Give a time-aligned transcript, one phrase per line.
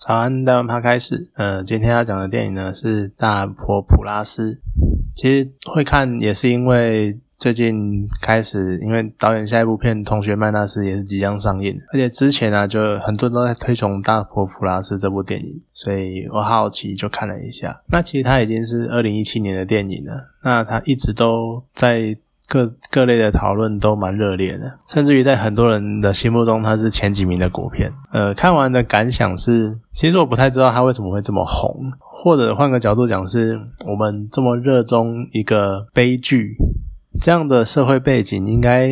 [0.00, 1.28] 早安，大文趴开始。
[1.34, 4.54] 呃，今天要讲的电影呢是《大婆普拉斯》。
[5.14, 17.82] 其实会看也是因为最近开始，因为导演下一部片《同学麦纳斯》也是即将上映，而且之前呢就很多人都在推崇《大婆普拉斯》这部电影，所以我好奇就看了一下。
[17.88, 22.16] 那其实它已经是二零一七年的电影了，那它一直都在。
[22.50, 27.92] 各各类的讨论都蛮热烈的，甚至于在很多人的心目中，它是前几名的国片。
[28.10, 36.56] 呃，看完的感想是，其实我不太知道它为什么会这么红，或者换个角度讲，是我们这么热衷一个悲剧，
[37.22, 38.88] 这样的社会背景应该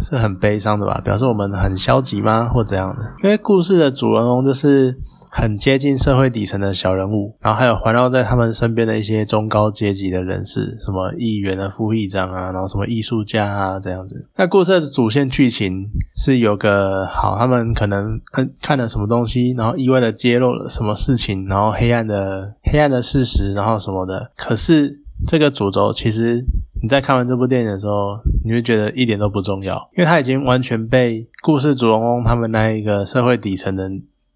[0.00, 1.00] 是很悲伤的吧？
[1.04, 2.48] 表示我们很消极吗？
[2.54, 3.02] 或怎样的？
[3.24, 4.96] 因为故事的主人公就是。
[5.36, 14.28] 很接近社会底层的小人物，然后还有环绕在他们身边的一些中高阶级的人士，什么议员的副议长啊，然后什么艺术家啊这样子。
[14.36, 24.30] 那故事的主线剧情是有个好，他们可能嗯看了什么东西，然后意外的揭露了什么事情，然后黑暗的黑暗的事实，然后什么的。
[24.36, 26.46] 可是这个主轴其实
[26.80, 33.90] 你在看完这部电影的时候，你会觉得一点都不重要，因为它已经完全被故事主人公他们那一个社会底层的。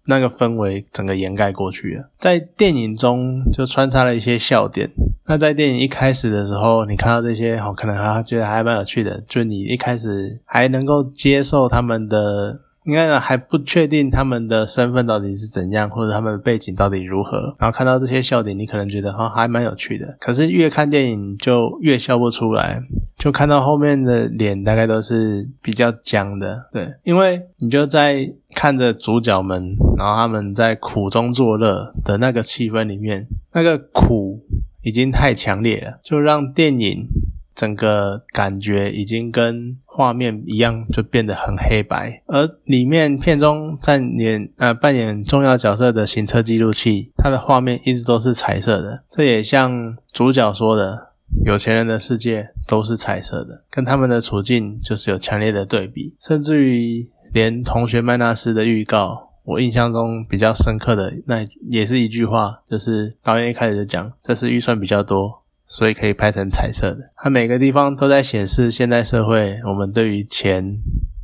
[0.09, 4.89] 那个氛围整个掩盖过去了，在电影中就穿插了一些笑点。
[5.27, 12.61] 那在电影一开始的时候，你看到这些，哦，可能还觉得还蛮有趣的，就你一开始还能够接受他们的。
[12.89, 17.55] 应该呢还不确定他们的身份到底是怎样，或者他们的背景到底如何。
[17.59, 20.17] 然后看到这些笑点，你可能觉得哈还蛮有趣的。
[20.19, 22.81] 可是越看电影就越笑不出来，
[23.19, 26.65] 就看到后面的脸大概都是比较僵的。
[26.73, 34.41] 对，因为你就在看着主角们，然后他们在苦中作乐的那个气氛里面，那个苦
[34.81, 37.07] 已经太强烈了，就让电影。
[37.55, 42.23] 整个感觉已经跟画面一样，就变得很黑白。
[42.27, 49.03] 而里面片中扮演呃扮演重要角色的行车记录器，它的画面一直都是彩色的。
[49.09, 51.09] 这也像主角说的，
[51.43, 56.15] 有钱人的世界都是彩色的，跟他们的处境就是有强烈的对比。
[56.21, 65.38] 甚至于连同学麦纳斯的预告，我印象中比较深刻的那也是一句话，就是导演一开始就讲，这次预算比较多。
[65.71, 70.79] 所以可以拍成彩色的，它每个地方都在显示现代社会我们对于钱、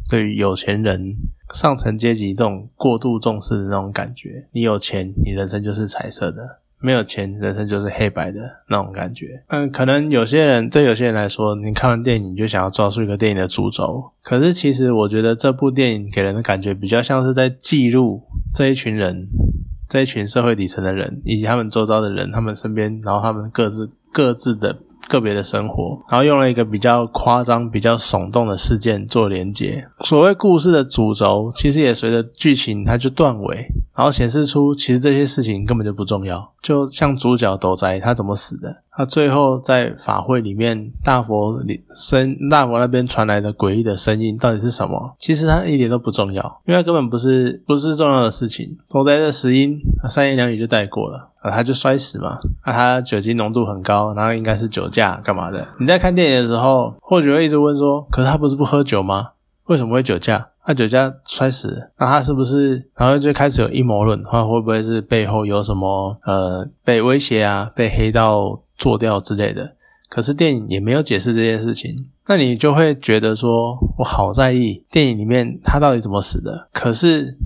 [0.08, 1.16] 对于有钱人、
[1.52, 4.48] 上层阶级这种过度重视的那种感觉。
[4.52, 6.44] 你有钱，你人生就是彩色的；
[6.80, 8.40] 没有钱，人生就是黑白的
[8.70, 9.44] 那种感觉。
[9.48, 18.22] 嗯，可能有些人对有些人来说，你看完电影就想要抓住一个电影的主轴，可是其实我觉得这部电影给人的感觉比较像是在记录
[18.54, 19.28] 这一群人、
[19.90, 23.90] 这一群社会底层的人以及他们周遭的人，他们身边，然后他们各自。
[24.16, 24.78] 各自的
[25.10, 29.86] 个别的生活，然后用了一个比较夸张、比较耸动的事件做连接。
[30.06, 36.54] 所谓故事的主轴，其实也随着剧情它就断尾，然后显示出其实这些事情根本就不重要。
[36.62, 45.16] 就像主角斗宅他怎么死的，他最后在法会里面大佛里声大佛那边传来的诡异的声音到底是什么？
[45.20, 48.78] 其实他一点都不重要，因为根本不是不是重要的事情。
[48.90, 49.80] 斗宅的死因
[50.10, 51.30] 三言两语就带过了。
[51.42, 52.40] 啊，他就摔死嘛。
[52.62, 55.68] 啊，他酒精浓度很高，然后应该是酒驾干嘛的？
[55.80, 59.30] 你在看电影的时候，或许会一直问说：，可是他不是不喝酒吗？
[59.66, 60.48] 为什么会酒驾？
[60.64, 62.90] 他酒驾摔死，那他是不是？
[62.96, 69.76] 然后就开始有阴谋论，他会不会是背后有什么呃被威胁啊，被黑道做掉之类的？
[70.10, 71.94] 可是电影也没有解释这件事情，
[72.28, 76.70] 那你就会觉得说，我好在意电影里面他到底怎么死的。
[76.72, 77.38] 可是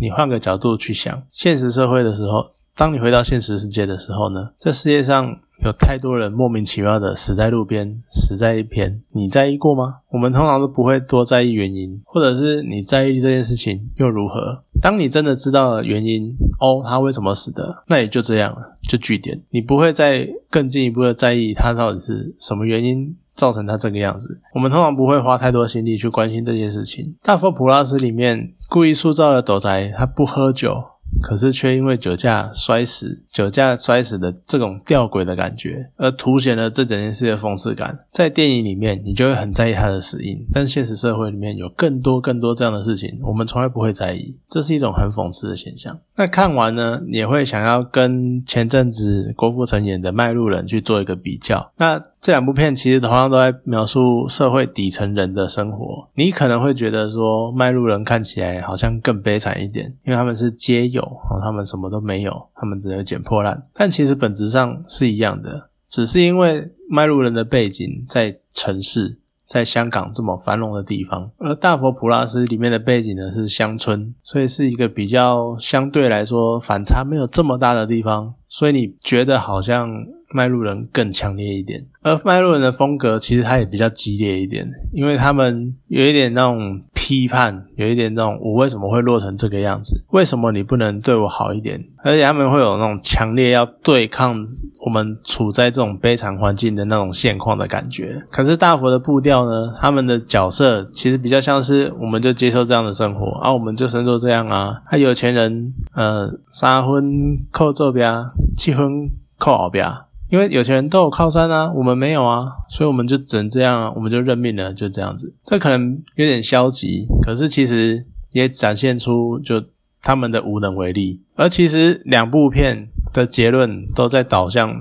[0.00, 2.52] 你换个角度去想，现实社会的时候。
[2.76, 4.50] 当你回到现实世界的时候呢？
[4.58, 9.98] 这世界上有太多人莫名其妙的死在路边，死在一边，你在意过吗？
[10.10, 14.63] 我们通常都不会多在意原因，或者是你在意这件事情又如何？
[14.80, 24.40] 当你真的知道了原因，哦，他为什么死的，那也就这样了，就据点，你不会再更进一步的在意他到底是什么原因造成他这个样子。
[24.54, 27.14] 我们通常不会花太多心力去关心这件事情。
[27.22, 30.84] 大佛普拉斯里面故意塑造了斗宅，他不喝酒。
[31.26, 37.98] 可是却因为酒驾摔死，酒驾摔死的这种吊诡的感觉，而凸显了这整件事的讽刺感。
[38.12, 45.98] 在电影里面，你就会很在意他的死因，但现实社会里面有更多更多这样的事情，我们从来不会在意，这是一种很讽刺的现象。
[46.16, 51.72] 那看完呢，也会想要跟前阵子郭富城演的《卖路人》去做一个比较。
[51.76, 61.02] 那这两部片其实同样都在描述社会底层人的生活，你可能会觉得说《卖路人》看起来好像更悲惨一点，因为他们是街友。
[61.02, 79.88] 啊，他们什么都没有，他们只能捡破烂，但其实本质上是一样的，只是因为卖路人的背景在城市，在香港这么繁荣的地方，而大佛普拉斯里面的背景呢是乡村，所以是一个比较相对来说反差没有这么大的地方，所以你觉得好像
[80.30, 86.82] 麦路人更强烈一点，而麦路人的风格其实他也比较激烈一点，因为他们有一点那种。
[87.04, 90.02] 批判有一点那种，我为什么会落成这个样子？
[90.12, 91.78] 为什么你不能对我好一点？
[92.02, 94.34] 而且他们会有那种强烈要对抗
[94.80, 98.22] 我们处在这种悲惨环境的那种现况的感觉。
[98.30, 99.74] 可是大佛的步调呢？
[99.78, 104.80] 他们的角色其实比较像是，我们就接受这样的生活啊，我们就生做这样啊。
[104.90, 108.24] 他有钱人，呃，三婚扣这边，
[108.56, 109.86] 七婚扣后边。
[110.34, 115.32] 因为有钱人都有靠山啊，我们没有啊，所以我们就只能这样，我们就认命了，就这样子。
[115.44, 119.62] 这可能有点消极，可是其实也展现出就
[120.02, 121.22] 他们的无能为力。
[121.36, 124.74] 而其实两部片的结论都在导向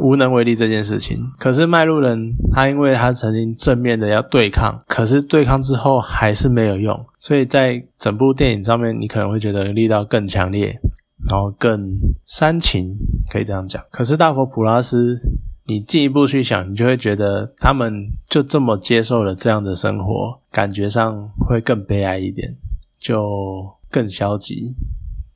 [0.00, 1.22] 无能为力这件事情。
[1.38, 10.80] 可是卖路人他因为他曾经正面的要对抗，可是对抗之后还是没有用，所以在整部电影上面你可能会觉得力道更强烈。
[11.26, 11.96] 然后更
[12.26, 12.94] 煽情，
[13.34, 13.82] 可以这样讲。
[13.90, 15.18] 可是大佛普拉斯，
[15.66, 22.54] 你进一步去想，你就会觉得他们就这么接受了这样的生活，感觉上会更悲哀一点，
[23.00, 24.76] 就更消极。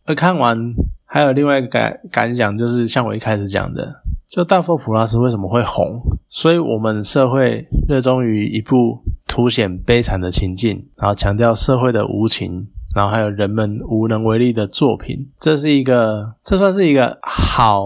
[0.06, 0.73] 而看完
[1.05, 4.00] 还有另外一个感感想，就是像我一开始讲的，
[4.31, 6.00] 就大佛普拉斯为什么会红？
[6.29, 12.69] 所以我们社会热衷于一部凸显悲惨的情境，然后强调社会的无情。
[12.94, 17.85] 然后还有人们无能为力的作品，这是一个，这算是一个好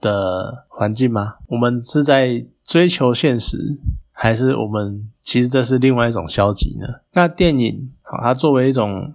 [0.00, 1.34] 的环境吗？
[1.48, 3.78] 我们是在追求现实，
[4.12, 6.86] 还是我们其实这是另外一种消极呢？
[7.12, 9.14] 那电影，好，它作为一种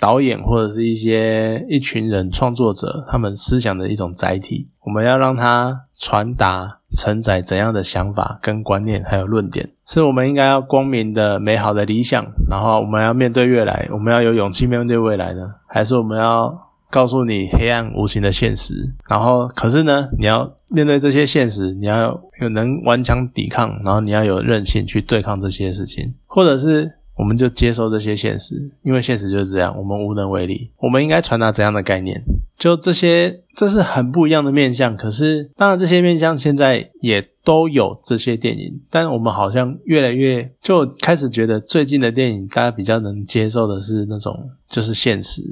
[0.00, 6.80] 导演或者是一些一群人创作者他们思想的一种载体，我们要让它传达。
[6.94, 15.54] 承载怎样的想法、跟观念，还有论点，是我们应该要光明的、美好的理想，然后我们要面对未来，我们要有勇气面对未来呢？
[15.66, 16.56] 还是我们要
[16.90, 18.88] 告诉你黑暗无情的现实？
[19.08, 30.70] 然后，可是呢，你要面对这些现实，你要有能顽强抵抗，然后你要有韧性去对抗这些事情，或者是我们就接受这些现实，因为现实就是这样，我们无能为力。
[30.78, 32.22] 我们应该传达怎样的概念？
[32.64, 34.96] 就这些，这是很不一样的面相。
[34.96, 45.42] 可是，当然这些面相现在也都有这些电影，但我们好像越来越就开始觉得，最近的电影大家比较能接受的是那种，就是现实，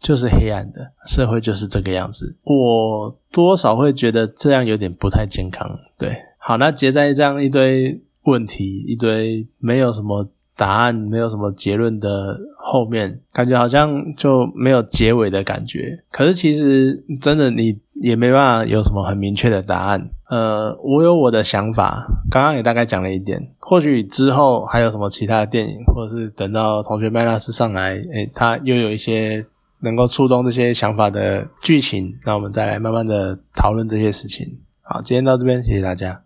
[0.00, 2.34] 就是黑暗的社会，就是这个样子。
[2.44, 5.70] 我多少会觉得这样有点不太健康。
[5.98, 10.30] 对，好，那结在这样一堆问题，一堆没有什么。
[10.56, 16.04] 答案没有什么结论的后面，感觉好像就没有结尾的感觉。
[16.10, 20.10] 可是其实真的你也没办法有什么很明确的答案。
[20.30, 23.50] 呃，我有我的想法，刚刚也大概讲了一点。
[23.58, 29.44] 或许之后还有什么其他的电影，或者是等到同学麦纳斯上来，诶，他又有一些
[29.80, 34.58] 能够触动这些想法的剧情，那我们再来慢慢的讨论这些事情。
[34.82, 36.20] 好，今天到这边，谢谢大家。